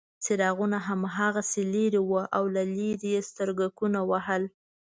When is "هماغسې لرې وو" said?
0.87-2.21